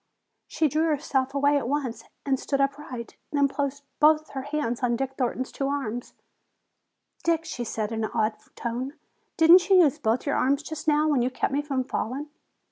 She 0.47 0.67
drew 0.67 0.87
herself 0.87 1.35
away 1.35 1.57
at 1.59 1.67
once 1.67 2.03
and 2.25 2.39
stood 2.39 2.59
upright. 2.59 3.17
Then 3.31 3.47
placed 3.47 3.83
both 3.99 4.31
her 4.31 4.41
hands 4.41 4.81
on 4.81 4.95
Dick 4.95 5.13
Thornton's 5.15 5.51
two 5.51 5.67
arms. 5.67 6.15
"Dick," 7.23 7.45
she 7.45 7.63
said 7.63 7.91
in 7.91 8.03
an 8.05 8.09
awed 8.11 8.33
tone, 8.55 8.93
"didn't 9.37 9.69
you 9.69 9.75
use 9.83 9.99
both 9.99 10.25
your 10.25 10.37
arms 10.37 10.63
just 10.63 10.87
now, 10.87 11.07
when 11.07 11.21
you 11.21 11.29
kept 11.29 11.53
me 11.53 11.61
from 11.61 11.83
falling?" 11.83 12.31